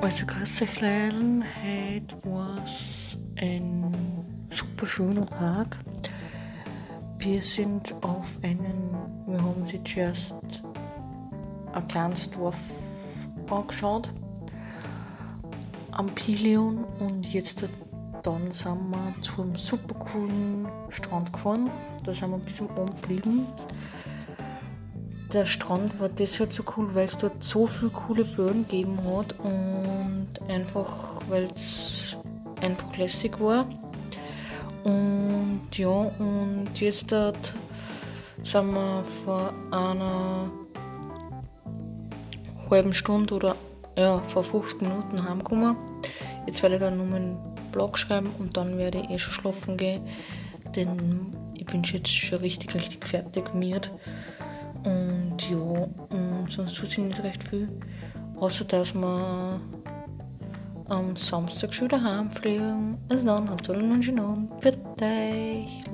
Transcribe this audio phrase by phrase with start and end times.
[0.00, 5.76] Also grüß euch Leiden, heute war es ein super schöner Tag.
[7.18, 8.94] Wir sind auf einen,
[9.26, 10.62] wir haben uns jetzt erst
[11.72, 12.56] ein kleines Dorf
[13.50, 14.12] angeschaut
[15.90, 17.68] am Pilion und jetzt
[18.22, 21.70] dann sind wir zu einem super coolen Strand gefahren.
[22.04, 23.46] Da sind wir ein bisschen oben geblieben
[25.32, 29.34] der Strand war deshalb so cool, weil es dort so viele coole Böden gegeben hat
[29.42, 32.16] und einfach, weil es
[32.60, 33.66] einfach lässig war.
[34.84, 37.54] Und ja, und jetzt dort
[38.42, 40.50] sind wir vor einer
[42.70, 43.56] halben Stunde oder
[43.96, 45.76] ja, vor 50 Minuten heimgekommen.
[46.46, 47.36] Jetzt werde ich dann nur meinen
[47.72, 50.02] Blog schreiben und dann werde ich eh schon schlafen gehen,
[50.74, 53.90] denn ich bin jetzt schon richtig, richtig fertig mit.
[54.84, 57.68] Und ja, und sonst tut sich nicht recht viel.
[58.36, 59.60] Außer dass wir
[60.88, 62.96] am Samstag schon wieder heimfliegen.
[63.08, 64.50] Also dann habt ihr einen schönen Abend.
[64.62, 65.84] Für dich.